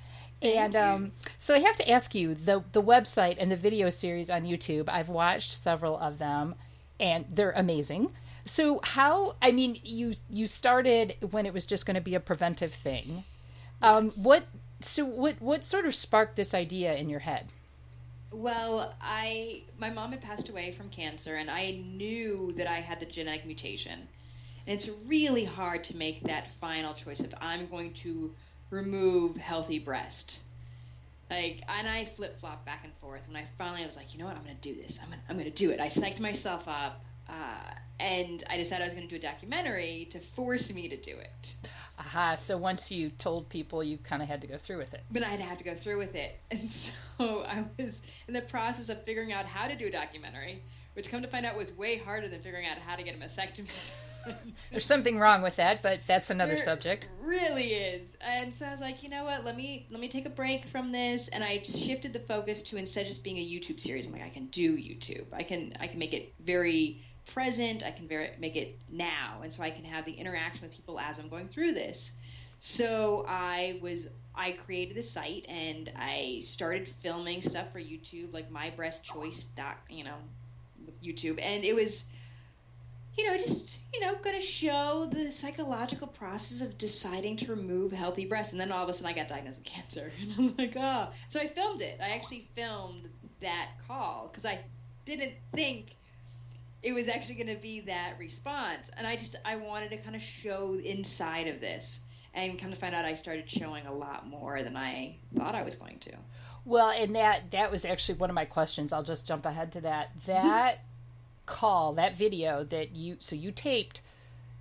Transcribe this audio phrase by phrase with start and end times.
[0.42, 4.28] and um, so I have to ask you the the website and the video series
[4.28, 4.86] on YouTube.
[4.88, 6.54] I've watched several of them,
[7.00, 8.10] and they're amazing.
[8.44, 9.36] So how?
[9.40, 13.24] I mean, you you started when it was just going to be a preventive thing.
[13.80, 14.24] Um, Yes.
[14.24, 14.44] What?
[14.80, 15.40] So what?
[15.40, 17.48] What sort of sparked this idea in your head?
[18.30, 23.00] Well, I my mom had passed away from cancer, and I knew that I had
[23.00, 24.08] the genetic mutation.
[24.66, 28.34] And it's really hard to make that final choice of I'm going to
[28.70, 30.42] remove healthy breast.
[31.30, 33.26] Like, and I flip flop back and forth.
[33.26, 34.98] When I finally was like, you know what, I'm going to do this.
[35.02, 35.80] I'm going I'm going to do it.
[35.80, 40.08] I psyched myself up, uh, and I decided I was going to do a documentary
[40.10, 41.56] to force me to do it.
[41.98, 42.34] Aha!
[42.36, 45.02] So once you told people, you kind of had to go through with it.
[45.10, 46.38] but I'd have to go through with it.
[46.50, 50.62] And so I was in the process of figuring out how to do a documentary,
[50.94, 53.18] which come to find out was way harder than figuring out how to get a
[53.18, 53.68] mastectomy.
[54.70, 57.08] There's something wrong with that, but that's another There subject.
[57.22, 58.16] Really is.
[58.20, 59.44] And so I was like, you know what?
[59.44, 62.76] Let me let me take a break from this, and I shifted the focus to
[62.76, 64.06] instead just being a YouTube series.
[64.06, 65.26] I'm like, I can do YouTube.
[65.32, 67.82] I can I can make it very present.
[67.84, 70.98] I can very make it now, and so I can have the interaction with people
[70.98, 72.12] as I'm going through this.
[72.58, 78.50] So I was I created the site and I started filming stuff for YouTube, like
[78.50, 79.48] my breast choice
[79.88, 80.16] you know,
[81.02, 82.10] YouTube, and it was
[83.16, 87.92] you know, just, you know, going to show the psychological process of deciding to remove
[87.92, 88.52] healthy breasts.
[88.52, 90.10] And then all of a sudden I got diagnosed with cancer.
[90.20, 91.08] And I was like, oh.
[91.30, 91.98] So I filmed it.
[92.02, 93.08] I actually filmed
[93.40, 94.60] that call because I
[95.06, 95.95] didn't think
[96.82, 98.90] it was actually going to be that response.
[98.96, 102.00] And I just, I wanted to kind of show inside of this.
[102.34, 105.62] And come to find out, I started showing a lot more than I thought I
[105.62, 106.12] was going to.
[106.66, 108.92] Well, and that that was actually one of my questions.
[108.92, 110.10] I'll just jump ahead to that.
[110.26, 110.80] That
[111.46, 114.02] call, that video that you so you taped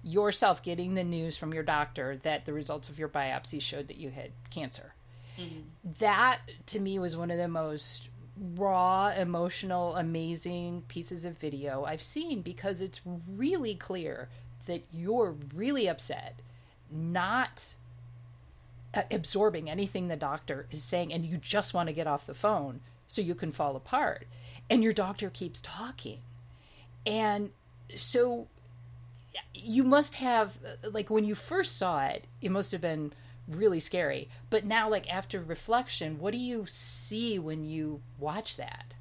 [0.04, 3.98] yourself getting the news from your doctor that the results of your biopsy showed that
[3.98, 4.94] you had cancer.
[5.38, 5.62] Mm-hmm.
[6.00, 8.08] That to me was one of the most
[8.38, 14.30] raw, emotional, amazing pieces of video I've seen because it's really clear
[14.66, 16.40] that you're really upset,
[16.92, 17.76] not
[19.12, 22.82] absorbing anything the doctor is saying and you just want to get off the phone
[23.08, 24.28] so you can fall apart.
[24.70, 26.20] And your doctor keeps talking.
[27.06, 27.52] And
[27.96, 28.48] so
[29.54, 33.14] you must have uh, like when you first saw it it must have been
[33.48, 38.94] really scary but now like after reflection what do you see when you watch that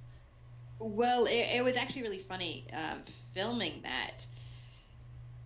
[0.78, 3.00] Well, it, it was actually really funny um,
[3.32, 4.26] filming that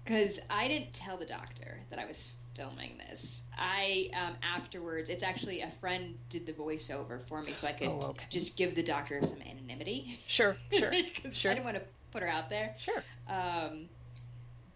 [0.04, 3.46] because I didn't tell the doctor that I was filming this.
[3.56, 7.88] I um, afterwards, it's actually a friend did the voiceover for me, so I could
[7.88, 8.24] Oh, okay.
[8.30, 10.18] just give the doctor some anonymity.
[10.26, 10.92] sure sure,
[11.32, 12.74] sure I didn't want to put her out there.
[12.78, 13.88] sure Um,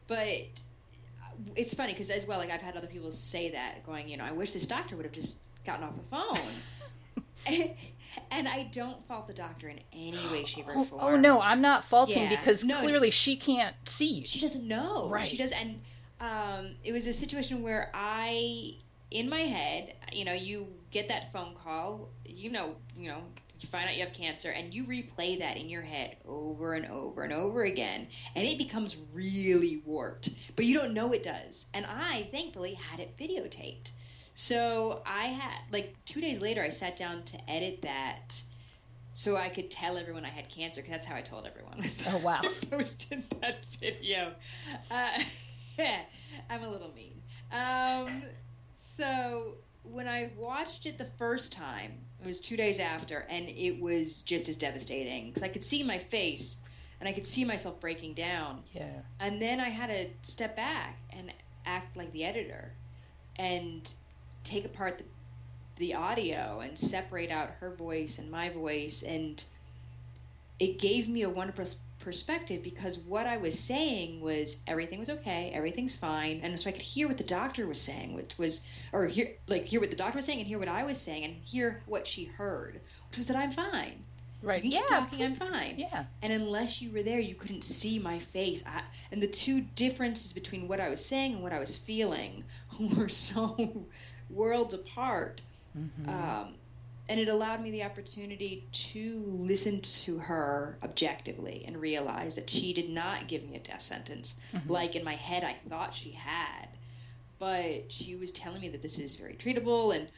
[0.07, 0.47] but
[1.57, 4.25] it's funny because as well, like I've had other people say that, going, you know,
[4.25, 6.39] I wish this doctor would have just gotten off the phone.
[8.31, 11.01] and I don't fault the doctor in any way, shape, or oh, form.
[11.03, 12.37] oh no i'm not faulting Yeah.
[12.37, 12.79] because No.
[12.79, 15.09] clearly she can't see you she doesn't know.
[15.09, 15.27] Right.
[15.27, 15.81] She does, and
[16.21, 18.77] um, it was a situation where I,
[19.11, 23.23] in my head, you know, you get that phone call, you know, you know,
[23.63, 26.87] you find out you have cancer, and you replay that in your head over and
[26.87, 30.31] over and over again, and it becomes really warped.
[30.57, 31.67] But you don't know it does.
[31.75, 33.91] And I, thankfully, had it videotaped.
[34.35, 38.41] So I had like two days later, I sat down to edit that.
[39.15, 41.85] So I could tell everyone I had cancer, because that's how I told everyone.
[42.09, 42.41] Oh, wow.
[42.43, 44.33] I posted that video.
[44.91, 45.19] Uh,
[46.51, 47.21] I'm a little mean.
[47.53, 48.23] Um,
[48.97, 51.93] so when I watched it the first time,
[52.23, 55.83] it was two days after, and it was just as devastating because I could see
[55.83, 56.57] my face
[57.01, 58.63] and I could see myself breaking down.
[58.73, 61.33] yeah And then I had to step back and
[61.67, 62.73] act like the editor
[63.37, 63.93] and
[64.45, 65.05] take apart the,
[65.79, 69.43] the audio and separate out her voice and my voice and
[70.61, 71.67] it gave me a wonderful
[72.03, 76.73] perspective because what I was saying was everything was okay, everything's fine, and so I
[76.73, 79.97] could hear what the doctor was saying, which was or hear like hear what the
[79.97, 83.19] doctor was saying and hear what I was saying and hear what she heard, which
[83.19, 84.05] was that I'm fine.
[84.43, 84.65] Right.
[84.65, 84.81] Yeah.
[84.89, 85.75] talking, I'm fine.
[85.79, 86.05] Yeah.
[86.21, 88.65] And unless you were there, you couldn't see my face.
[88.67, 88.83] I,
[89.13, 92.43] and the two differences between what I was saying and what I was feeling
[92.97, 93.87] were so
[94.29, 95.41] worlds apart.
[95.79, 96.09] Mm-hmm.
[96.09, 96.55] Um,
[97.13, 102.73] and it allowed me the opportunity to listen to her objectively and realize that she
[102.73, 104.73] did not give me a death sentence Mm-hmm.
[104.73, 106.69] like in my head I thought she had.
[107.39, 110.09] But she was telling me that this is very treatable and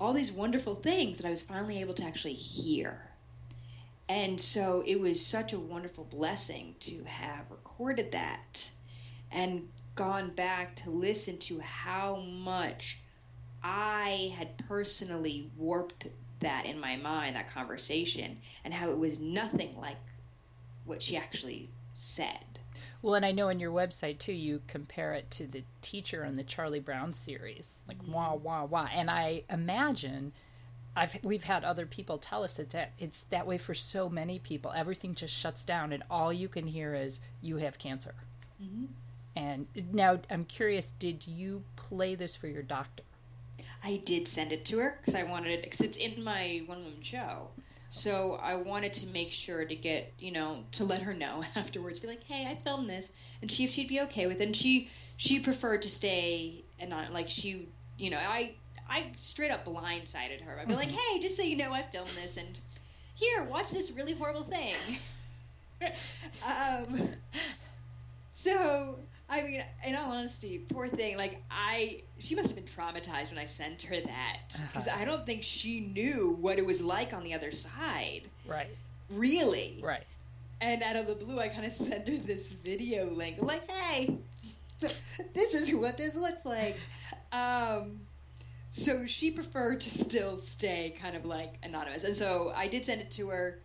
[0.00, 3.10] all these wonderful things that I was finally able to actually hear.
[4.08, 8.70] And so it was such a wonderful blessing to have recorded that
[9.32, 13.00] and gone back to listen to how much
[13.60, 16.06] I had personally warped
[16.40, 19.96] that in my mind, that conversation, and how it was nothing like
[20.84, 22.58] what she actually said.
[23.02, 26.36] Well, and I know on your website too, you compare it to the teacher in
[26.36, 28.12] the Charlie Brown series, like mm-hmm.
[28.12, 28.88] wah wah wah.
[28.94, 30.32] And I imagine,
[30.96, 34.38] I've we've had other people tell us that, that it's that way for so many
[34.38, 34.72] people.
[34.74, 38.14] Everything just shuts down, and all you can hear is "you have cancer."
[38.62, 38.86] Mm-hmm.
[39.36, 43.02] And now I'm curious, did you play this for your doctor?
[43.84, 46.84] I did send it to her because I wanted it because it's in my one
[46.84, 47.48] woman show.
[47.90, 51.98] So I wanted to make sure to get you know to let her know afterwards,
[51.98, 54.46] be like, hey, I filmed this, and she if she'd be okay with it.
[54.46, 58.54] And she she preferred to stay and not like she you know I
[58.88, 60.58] I straight up blindsided her.
[60.58, 62.58] I'd be like, hey, just so you know, I filmed this, and
[63.14, 64.74] here, watch this really horrible thing.
[66.46, 67.10] um,
[68.30, 68.98] so
[69.28, 71.16] I mean, in all honesty, poor thing.
[71.16, 74.38] Like I, she must have been traumatized when I sent her that
[74.72, 75.00] because Uh-huh.
[75.00, 78.68] I don't think she knew what it was like on the other side, Right,
[79.10, 79.80] really.
[79.82, 80.04] right.
[80.60, 83.36] And out of the blue, I kind of sent her this video link.
[83.40, 84.16] I'm like, hey,
[84.80, 86.76] this is what this looks like.
[87.32, 88.00] Um,
[88.70, 93.00] so she preferred to still stay kind of like anonymous, and so I did send
[93.02, 93.58] it to her,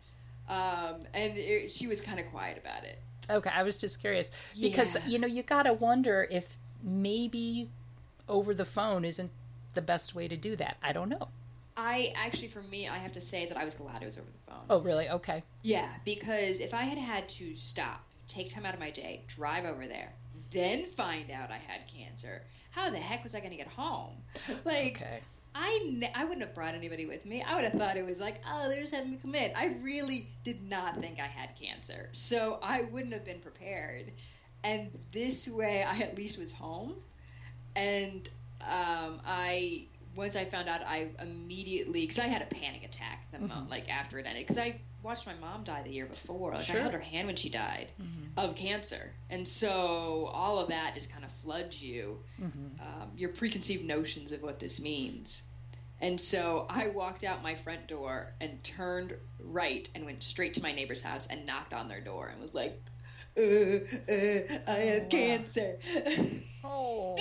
[0.49, 2.99] um, and it, she was kind of quiet about it.
[3.29, 5.07] Okay, I was just curious because Yeah.
[5.07, 7.69] you know you gotta wonder if maybe
[8.29, 9.31] over the phone isn't
[9.73, 10.77] the best way to do that.
[10.81, 11.27] I don't know.
[11.77, 14.27] I actually, for me, I have to say that I was glad it was over
[14.31, 14.65] the phone.
[14.69, 15.09] Oh, really?
[15.09, 15.43] Okay.
[15.61, 19.63] Yeah, because if I had had to stop, take time out of my day, drive
[19.65, 20.11] over there,
[20.51, 22.41] then find out I had cancer,
[22.71, 24.17] how the heck was I going to get home?
[24.65, 25.19] Like, Okay.
[25.55, 27.41] I, ne- I wouldn't have brought anybody with me.
[27.43, 29.51] I would have thought it was like, oh, they're just having me come in.
[29.55, 32.09] I really did not think I had cancer.
[32.13, 34.11] So I wouldn't have been prepared.
[34.63, 36.95] And this way, I at least was home.
[37.79, 38.29] And
[38.61, 39.85] um, I,
[40.15, 43.89] once I found out, I immediately, because I had a panic attack the mo- like
[43.89, 44.43] after it ended.
[44.45, 46.53] Because I watched my mom die the year before.
[46.53, 46.77] Like Sure.
[46.77, 47.91] I held her hand when she died
[48.37, 49.13] of cancer.
[49.29, 52.19] And so all of that just kind of floods you
[52.81, 55.43] um, your preconceived notions of what this means.
[56.01, 60.61] And so I walked out my front door and turned right and went straight to
[60.61, 62.81] my neighbor's house and knocked on their door and was like,
[63.37, 65.09] uh, uh, I have wow.
[65.09, 65.77] cancer.
[66.61, 67.17] Oh.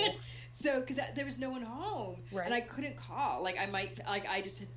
[0.61, 2.45] So, because there was no one home, Right.
[2.45, 3.43] and I couldn't call.
[3.43, 4.67] Like I might, like I just had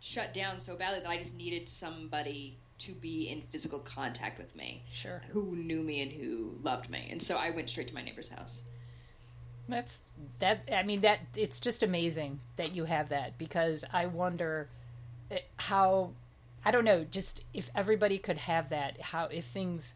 [0.00, 4.56] shut down so badly that I just needed somebody to be in physical contact with
[4.56, 5.22] me, Sure.
[5.30, 7.08] who knew me and who loved me.
[7.10, 8.62] And so I went straight to my neighbor's house.
[9.68, 10.02] That's
[10.40, 10.68] that.
[10.72, 14.68] I mean, that it's just amazing that you have that because I wonder
[15.30, 16.12] eh, how.
[16.64, 17.04] I don't know.
[17.04, 19.94] Just if everybody could have that, how if things,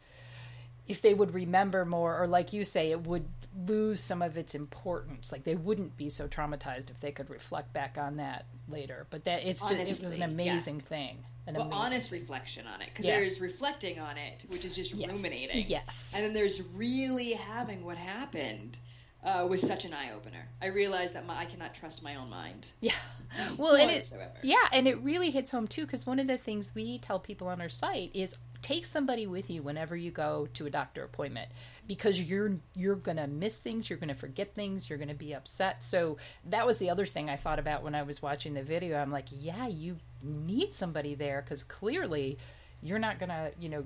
[0.86, 3.26] if they would remember more, or like you say, it would
[3.66, 5.32] lose some of its importance.
[5.32, 9.06] Like they wouldn't be so traumatized if they could reflect back on that later.
[9.10, 10.52] But that it's just, it was Honestly, an yeah.
[10.52, 11.18] amazing thing.
[11.46, 13.20] An well, amazing honest reflection on it because Yeah.
[13.20, 15.08] there's reflecting on it, which is just Yes.
[15.10, 15.66] ruminating.
[15.68, 16.12] Yes.
[16.16, 18.78] and then there's really having what happened.
[19.24, 20.46] Uh, was such an eye opener.
[20.60, 22.66] I realized that my, I cannot trust my own mind.
[22.80, 22.92] Yeah.
[23.56, 26.72] Well, and it's yeah, and it really hits home too because one of the things
[26.72, 30.64] we tell people on our site is take somebody with you whenever you go to
[30.64, 31.50] a doctor appointment
[31.86, 35.14] because you're you're going to miss things, you're going to forget things, you're going to
[35.14, 35.84] be upset.
[35.84, 36.16] So
[36.46, 38.98] that was the other thing I thought about when I was watching the video.
[38.98, 42.38] I'm like, yeah, you need somebody there cuz clearly
[42.82, 43.84] you're not going to, you know,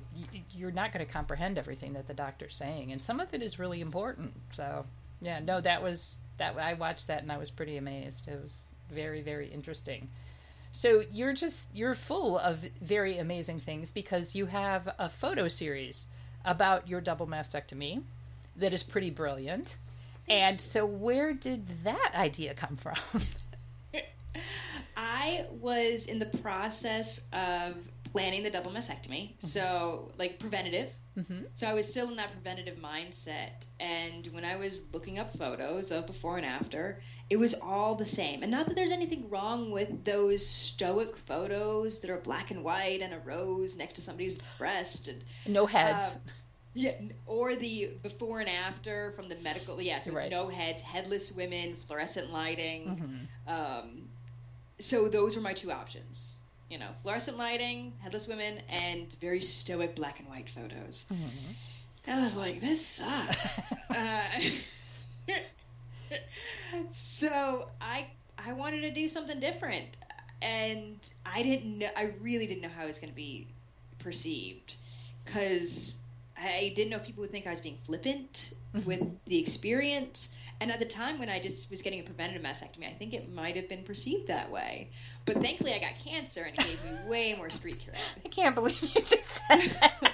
[0.52, 3.59] you're not going to comprehend everything that the doctor's saying and some of it is
[3.59, 4.33] really important.
[4.52, 4.87] So,
[5.20, 8.28] yeah, no, that was that I watched that and I was pretty amazed.
[8.28, 10.08] It was very very interesting.
[10.72, 16.06] So you're just you're full of very amazing things because you have a photo series
[16.44, 18.02] about your double mastectomy
[18.56, 19.76] that is pretty brilliant.
[20.28, 23.22] And so, where did that idea come from?
[24.96, 27.76] I was in the process of
[28.12, 29.46] planning the double mastectomy, mm-hmm.
[29.46, 30.90] so like preventative.
[31.18, 31.44] Mm-hmm.
[31.54, 33.66] So I was still in that preventative mindset.
[33.80, 38.06] And when I was looking up photos of before and after, it was all the
[38.06, 38.42] same.
[38.42, 43.00] And not that there's anything wrong with those stoic photos that are black and white
[43.02, 46.16] and a rose next to somebody's breast and no heads.
[46.16, 46.30] Uh,
[46.74, 46.92] yeah,
[47.26, 49.82] or the before and after from the medical.
[49.82, 50.30] Yeah, so right.
[50.30, 53.26] no heads, headless women, fluorescent lighting.
[53.48, 53.52] Mm-hmm.
[53.52, 54.02] Um,
[54.78, 56.38] so those were my two options.
[56.70, 61.06] You know, fluorescent lighting, headless women, and very stoic black and white photos.
[61.12, 62.10] Mm-hmm.
[62.10, 63.60] I was like, this sucks.
[63.90, 64.22] uh,
[66.92, 68.08] so I
[68.38, 69.87] I wanted to do something different,
[70.42, 71.90] and I didn't know.
[71.96, 73.48] I really didn't know how it was going to be
[73.98, 74.76] perceived
[75.25, 75.98] because
[76.37, 78.87] I didn't know if people would think I was being flippant mm-hmm.
[78.87, 80.34] with the experience.
[80.60, 83.32] And at the time when I just was getting a preventative mastectomy, I think it
[83.32, 84.90] might have been perceived that way.
[85.24, 87.96] But thankfully, I got cancer, and it gave me way more street cred.
[88.24, 90.12] I can't believe you just said that.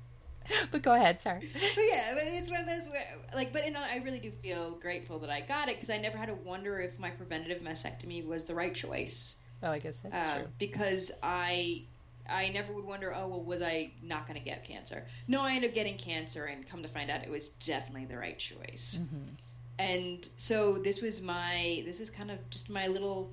[0.70, 1.48] but go ahead, sorry.
[1.52, 3.04] But yeah, but it's one of those where,
[3.34, 6.28] like, but I really do feel grateful that I got it because I never had
[6.28, 9.36] to wonder if my preventative mastectomy was the right choice.
[9.62, 10.48] Oh, I guess that's uh, true.
[10.58, 11.82] Because I
[12.28, 15.04] I never would wonder, oh, well, was I not going to get cancer?
[15.26, 18.16] No, I ended up getting cancer, and come to find out, it was definitely the
[18.16, 19.00] right choice.
[19.00, 19.34] Mm-hmm.
[19.80, 23.32] And so this was my, this was kind of just my little,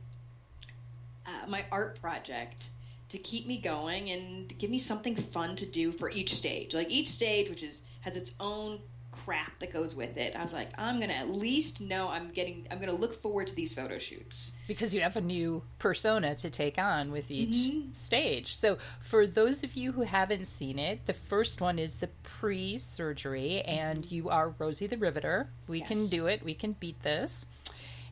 [1.25, 2.69] uh, my art project
[3.09, 6.73] to keep me going and give me something fun to do for each stage.
[6.73, 8.79] Like each stage, which is has its own
[9.27, 10.37] crap that goes with it.
[10.37, 12.65] I was like, I'm gonna at least know I'm getting.
[12.71, 16.49] I'm gonna look forward to these photo shoots because you have a new persona to
[16.49, 17.91] take on with each mm-hmm.
[17.91, 18.55] stage.
[18.55, 23.61] So for those of you who haven't seen it, the first one is the pre-surgery,
[23.63, 24.15] and mm-hmm.
[24.15, 25.49] you are Rosie the Riveter.
[25.67, 25.89] We yes.
[25.89, 26.41] can do it.
[26.41, 27.45] We can beat this.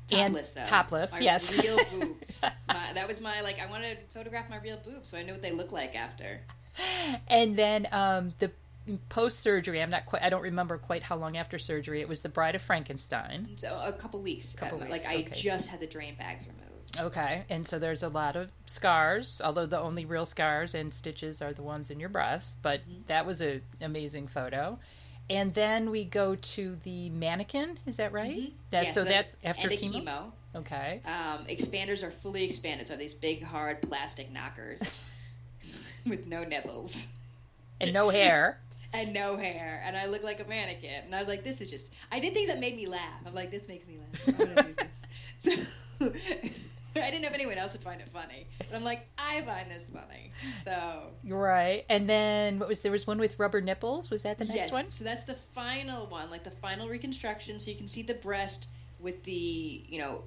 [0.10, 0.70] Topless, and though.
[0.70, 1.64] Topless, my yes.
[1.64, 2.42] Real boobs.
[2.68, 3.62] my, that was my like.
[3.62, 6.42] I wanted to photograph my real boobs, so I know what they look like after.
[7.30, 8.52] And then um, the
[9.10, 9.82] post surgery.
[9.82, 10.22] I'm not quite.
[10.22, 12.02] I don't remember quite how long after surgery.
[12.02, 13.50] It was the Bride of Frankenstein.
[13.56, 14.54] So a couple weeks.
[14.54, 14.92] A couple weeks.
[14.92, 15.36] Like I okay.
[15.36, 16.62] just had the drain bags removed.
[16.98, 19.42] Okay, and so there's a lot of scars.
[19.44, 22.60] Although the only real scars and stitches are the ones in your breast.
[22.62, 23.02] But mm-hmm.
[23.08, 24.80] that was an amazing photo.
[25.28, 27.80] And then we go to the mannequin.
[27.88, 28.38] Is that right?
[28.38, 28.56] Mm-hmm.
[28.70, 30.04] That's, yeah, so, so that's, that's after chemo.
[30.04, 30.32] chemo.
[30.56, 31.02] Okay.
[31.06, 34.80] Um, expanders are fully expanded, so these big hard plastic knockers
[36.06, 37.08] with no nipples
[37.82, 38.60] and no hair.
[39.02, 41.04] And no hair, and I look like a mannequin.
[41.06, 41.94] And I was like, this is just.
[42.12, 43.22] I did things that made me laugh.
[43.26, 44.28] I'm like, this makes me laugh.
[44.28, 45.02] I'm gonna do this.
[45.38, 45.52] So.
[46.98, 49.70] I didn't know if anyone else would find it funny, but I'm like, I find
[49.70, 50.32] this funny.
[50.64, 51.84] So you're right.
[51.90, 54.10] And then what was there was one with rubber nipples?
[54.10, 54.72] Was that the next yes.
[54.72, 54.90] one?
[54.90, 57.60] So that's the final one, like the final reconstruction.
[57.60, 58.68] So you can see the breast
[59.00, 60.24] with the you know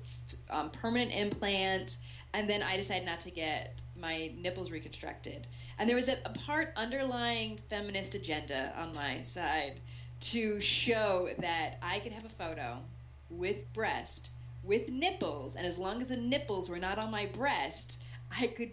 [0.50, 2.02] um, permanent implants,
[2.34, 5.46] and then I decided not to get my nipples reconstructed.
[5.78, 9.80] And there was a, a part underlying feminist agenda on my side
[10.20, 12.78] to show that I could have a photo
[13.30, 14.30] with breast
[14.62, 17.98] with nipples, and as long as the nipples were not on my breast,
[18.30, 18.70] I could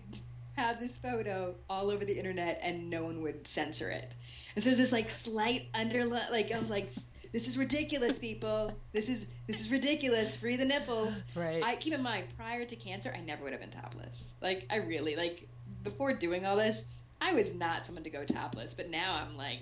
[0.58, 4.14] have this photo all over the internet and no one would censor it.
[4.56, 6.92] And so there's this like slight underline, like I was like,
[7.34, 8.74] this is ridiculous, people.
[8.94, 10.36] This is this is ridiculous.
[10.36, 11.24] Free the nipples.
[11.36, 11.62] Right.
[11.64, 14.34] I keep in mind, prior to cancer, I never would have been topless.
[14.42, 15.48] Like I really like
[15.84, 16.86] before doing all this,
[17.26, 18.74] I was not someone to go topless.
[18.74, 19.60] But now I'm like,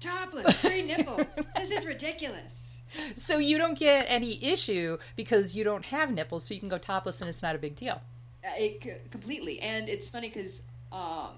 [0.00, 1.26] topless, free nipples.
[1.56, 2.72] this is ridiculous
[3.16, 6.78] so you don't get any issue because you don't have nipples, so you can go
[6.78, 8.00] topless and it's not a big deal.
[8.44, 11.30] Uh, it completely, and it's funny because um,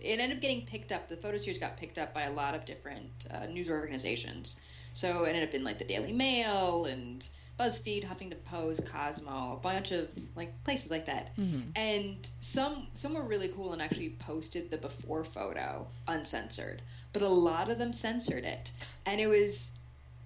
[0.00, 1.08] it ended up getting picked up.
[1.08, 4.60] The photo series got picked up by a lot of different uh, news organizations.
[4.92, 7.26] So it ended up in like the Daily Mail and
[7.58, 11.36] BuzzFeed, Huffington Post, Cosmo, a bunch of like places like that.
[11.36, 11.70] Mm-hmm.
[11.74, 17.28] And some some were really cool and actually posted the before photo uncensored, but a
[17.28, 18.70] lot of them censored it,
[19.06, 19.72] and it was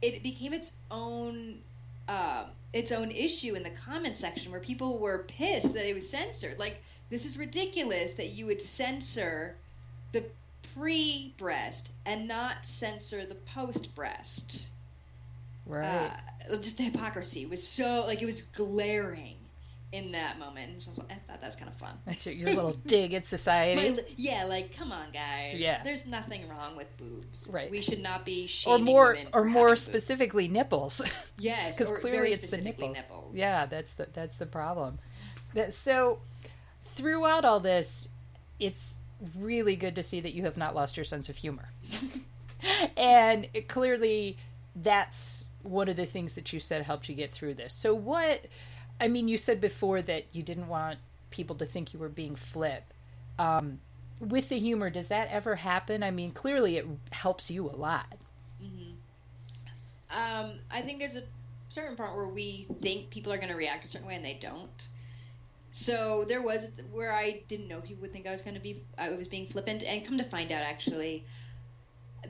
[0.03, 1.61] it became its own
[2.09, 6.09] uh, its own issue in the comment section where people were pissed that it was
[6.09, 6.59] censored.
[6.59, 9.57] Like this is ridiculous that you would censor
[10.13, 10.25] the
[10.75, 14.69] pre breast and not censor the post breast.
[15.67, 16.13] Right.
[16.51, 19.37] Uh, just the hypocrisy was so like it was glaring
[19.93, 20.83] in that moment.
[20.83, 21.99] So I, thought that was kind of fun.
[22.07, 23.97] That's your, your little dig at society.
[23.97, 25.57] My, yeah, like come on, guys.
[25.59, 27.49] Yeah, there's nothing wrong with boobs.
[27.53, 27.71] Right.
[27.71, 29.83] We should not be or more or more boobs.
[29.83, 31.01] specifically nipples.
[31.39, 32.93] Yes, because clearly it's the nipple.
[32.93, 33.35] nipples.
[33.35, 34.99] Yeah, that's the that's the problem.
[35.55, 36.21] That, so
[36.85, 38.09] throughout all this,
[38.61, 38.99] it's
[39.37, 41.69] really good to see that you have not lost your sense of humor,
[42.97, 44.37] and it, clearly
[44.77, 47.75] that's one are the things that you said helped you get through this.
[47.75, 48.47] So what?
[49.01, 50.99] I mean, you said before that you didn't want
[51.31, 52.93] people to think you were being flip.
[53.39, 53.81] Um,
[54.21, 56.03] with the humor, does that ever happen?
[56.03, 58.07] I mean, clearly it helps you a lot.
[60.11, 61.23] Um, I think there's a
[61.71, 64.39] certain part where we think people are going to react a certain way and they
[64.41, 64.89] don't.
[65.71, 68.85] So there was where I didn't know people would think I was going to be
[68.99, 71.25] I was being flippant, and come to find out, actually,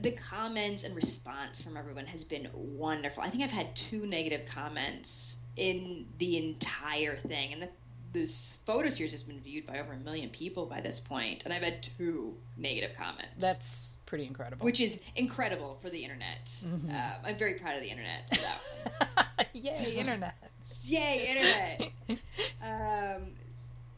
[0.01, 3.21] the comments and response from everyone has been wonderful.
[3.23, 7.69] I think I've had two negative comments in the entire thing, and the,
[8.11, 11.53] this photo series has been viewed by over a million people by this point, and
[11.53, 13.33] I've had two negative comments.
[13.39, 14.63] That's pretty incredible.
[14.65, 16.45] which is incredible for the internet.
[16.63, 16.93] Mhm.
[16.93, 19.47] Uh, I'm very proud of the internet for that.
[19.53, 20.35] Yay, So- internet.
[20.83, 22.21] Yay, internet!
[22.63, 23.33] um,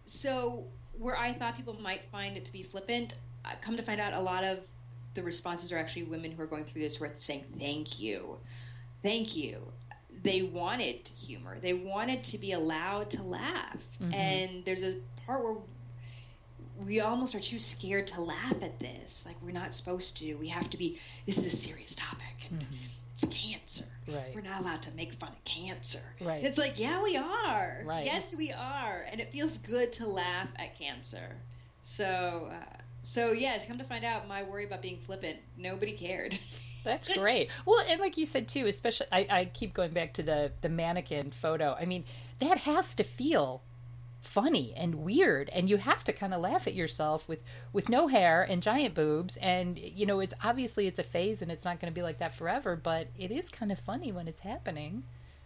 [0.05, 0.65] so
[0.97, 4.13] where I thought people might find it to be flippant, uh, come to find out,
[4.13, 4.59] a lot of
[5.15, 8.37] the responses are actually women who are going through this who are saying thank you,
[9.01, 9.71] thank you.
[10.23, 11.57] They wanted humor.
[11.61, 13.77] They wanted to be allowed to laugh.
[14.01, 14.13] Mhm.
[14.13, 14.95] And there's a
[15.25, 15.55] part where
[16.77, 19.25] we almost are too scared to laugh at this.
[19.25, 20.35] Like we're not supposed to.
[20.35, 20.99] We have to be.
[21.25, 22.47] This is a serious topic.
[22.49, 22.65] And
[23.13, 23.85] It's cancer.
[24.07, 24.35] Right.
[24.35, 26.15] We're not allowed to make fun of cancer.
[26.19, 26.39] Right.
[26.39, 27.81] And it's like, yeah, we are.
[27.85, 28.03] Right.
[28.05, 31.37] Yes, we are, and it feels good to laugh at cancer.
[31.81, 32.74] So, uh,
[33.05, 36.37] so yes, come to find out, my worry about being flippant, nobody cared.
[36.83, 37.49] That's great.
[37.65, 40.69] Well, and like you said too, especially I, I keep going back to the the
[40.69, 41.75] mannequin photo.
[41.79, 42.03] I mean,
[42.39, 43.61] that has to feel
[44.21, 47.39] funny and weird and you have to kind of laugh at yourself with
[47.73, 51.51] with no hair and giant boobs and you know it's obviously it's a phase and
[51.51, 54.27] it's not going to be like that forever but it is kind of funny when
[54.27, 55.03] it's happening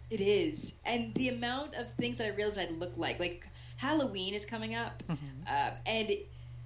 [0.10, 3.48] It is, and the amount of things that I realized I'd look like, like
[3.78, 5.04] Halloween is coming up,
[5.48, 6.10] uh, and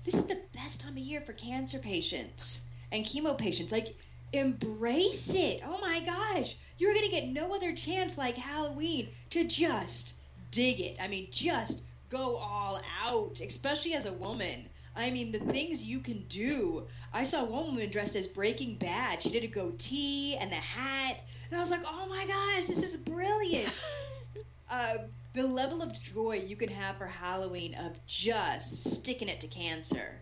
[0.04, 3.72] this is the best time of year for cancer patients and chemo patients.
[3.72, 3.96] Like,
[4.34, 5.62] embrace it.
[5.66, 10.16] Oh my gosh, you're gonna get no other chance like Halloween to just
[10.52, 10.98] dig it.
[11.00, 14.70] I mean, just go all out, especially as a woman.
[14.96, 16.88] I mean, the things you can do.
[17.12, 19.24] I saw one woman dressed as Breaking Bad.
[19.24, 22.84] She did a goatee and the hat, and I was like, "Oh my gosh, this
[22.84, 23.74] is brilliant!"
[24.70, 24.98] uh,
[25.34, 30.20] the level of joy you can have for Halloween of just sticking it to cancer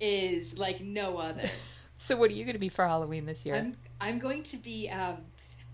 [0.00, 1.48] is like no other.
[1.96, 4.56] so what are you going to be for halloween this year I'm I'm going to
[4.56, 5.16] be um,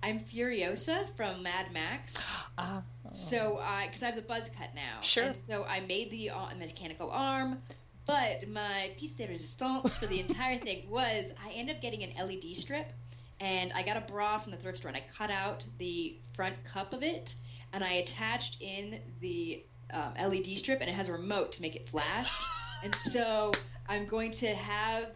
[0.03, 2.17] I'm Furiosa from Mad Max.
[2.57, 5.01] Ah, So I because I have the buzz cut now.
[5.01, 5.25] Sure.
[5.25, 7.59] And so I made the uh, mechanical arm.
[8.07, 12.13] But my piece de resistance for the entire thing was I ended up getting an
[12.29, 12.93] LED strip,
[13.41, 16.63] and I got a bra from the thrift store, and I cut out the front
[16.63, 17.35] cup of it,
[17.75, 21.77] and I attached in the um, LED strip, and it has a remote to make
[21.77, 22.33] it flash.
[22.85, 23.51] and so
[23.89, 25.09] I'm going to have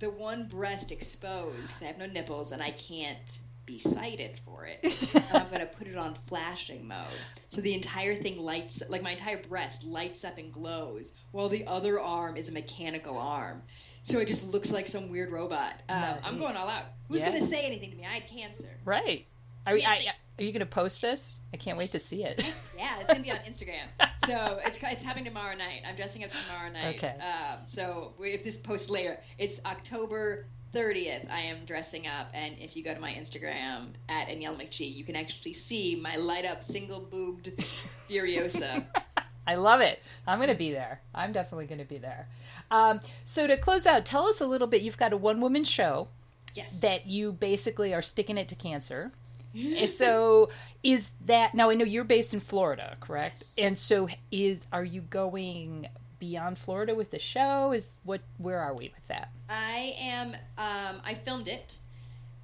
[0.00, 4.66] the one breast exposed because I have no nipples, and I can't be sighted for
[4.66, 4.80] it.
[5.14, 7.06] and I'm going to put it on flashing mode.
[7.50, 11.66] So the entire thing lights, like my entire breast lights up and glows, while the
[11.66, 13.62] other arm is a mechanical arm.
[14.02, 15.74] So it just looks like some weird robot.
[15.90, 16.84] Um, I'm going all out.
[17.08, 17.28] Who's Yeah.
[17.30, 18.06] going to say anything to me?
[18.06, 18.70] I had cancer.
[18.84, 19.26] right
[19.66, 20.08] Can't I, see-
[20.40, 22.44] are you going to post this i can't wait to see it
[22.78, 23.84] Yeah, it's gonna be on Instagram.
[24.26, 25.82] So it's it's happening tomorrow night.
[25.86, 26.96] I'm dressing up tomorrow night.
[26.96, 27.14] Okay.
[27.20, 31.30] Um, so if this posts later, it's October 30th.
[31.30, 35.04] I am dressing up, and if you go to my Instagram at Danielle McGee, you
[35.04, 37.52] can actually see my light up single boobed
[38.08, 38.86] Furiosa.
[39.46, 40.00] I love it.
[40.26, 41.02] I'm going to be there.
[41.14, 42.28] I'm definitely going to be there.
[42.70, 44.80] Um, so to close out, tell us a little bit.
[44.80, 46.08] You've got a one woman show
[46.54, 46.80] Yes.
[46.80, 49.12] that you basically are sticking it to cancer.
[49.54, 50.50] And so
[50.82, 51.70] is that now?
[51.70, 53.38] I know you're based in Florida, correct?
[53.40, 53.54] Yes.
[53.58, 57.72] And so is are you going beyond Florida with the show?
[57.72, 58.20] Is what?
[58.38, 59.30] Where are we with that?
[59.48, 60.34] I am.
[60.58, 61.78] Um, I filmed it,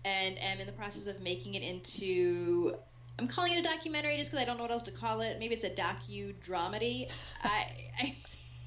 [0.05, 2.77] and am in the process of making it into.
[3.19, 5.39] I'm calling it a documentary just because I don't know what else to call it.
[5.39, 7.09] Maybe it's a docu dramedy.
[7.45, 7.67] I,
[7.99, 8.17] I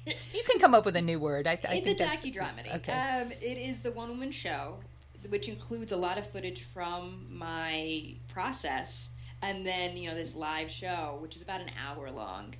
[0.06, 1.46] You can come up with a new word.
[1.46, 2.76] I, I it's think a docudrama.
[2.76, 2.92] Okay.
[2.92, 4.76] Um, it is the one woman show,
[5.28, 10.70] which includes a lot of footage from my process, and then you know this live
[10.70, 12.54] show, which is about an hour long,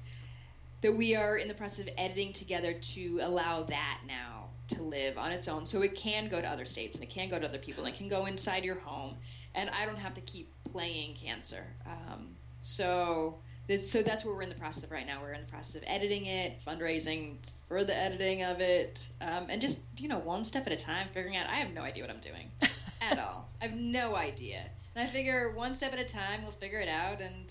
[0.80, 5.18] that we are in the process of editing together to allow that now to live
[5.18, 7.46] on its own, so it can go to other states and it can go to
[7.46, 9.16] other people and it can go inside your home,
[9.54, 11.66] and I don't have to keep playing cancer.
[11.86, 13.38] Um, so.
[13.70, 15.20] This, so that's what we're in the process of right now.
[15.22, 17.36] We're in the process of editing it, fundraising
[17.68, 21.06] for the editing of it, um, and just you know one step at a time,
[21.14, 21.46] figuring out.
[21.48, 22.50] I have no idea what I'm doing
[23.00, 23.48] at all.
[23.62, 24.62] I have no idea,
[24.96, 27.44] and I figure one step at a time, we'll figure it out and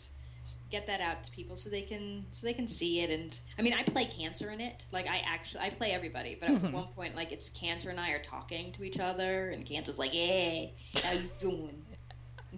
[0.69, 3.11] get that out to people so they can so they can see it.
[3.17, 4.83] And I mean, I play cancer in it.
[4.91, 6.73] Like I actually I play everybody, but at Mhm.
[6.73, 10.11] one point, like it's cancer and I are talking to each other, and cancer's like,
[10.11, 11.81] "Hey, how you doing?"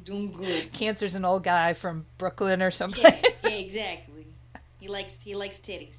[0.04, 0.72] Doing good.
[0.72, 3.04] Cancer's an old guy from Brooklyn or something.
[3.04, 4.28] Yeah, yeah, exactly.
[4.80, 5.96] He likes he likes titties.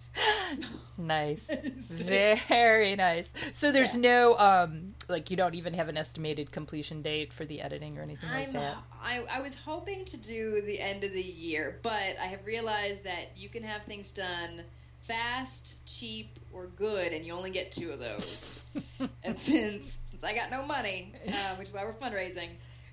[0.99, 1.49] nice.
[1.89, 3.31] Very nice.
[3.53, 4.01] So there's Yeah.
[4.01, 8.03] no um like you don't even have an estimated completion date for the editing or
[8.03, 8.79] anything like I'm, that.
[9.01, 13.05] I, I was hoping to do the end of the year, but I have realized
[13.05, 14.63] that you can have things done
[15.07, 18.65] fast, cheap, or good, and you only get two of those.
[19.23, 22.49] and since since I got no money, uh, which is why we're fundraising,